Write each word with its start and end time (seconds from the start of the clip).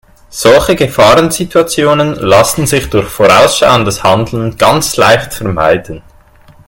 Solche 0.31 0.75
Gefahrensituationen 0.75 2.15
lassen 2.15 2.65
sich 2.65 2.89
durch 2.89 3.07
vorausschauendes 3.07 4.01
Handeln 4.01 4.57
ganz 4.57 4.97
leicht 4.97 5.31
vermeiden. 5.31 6.01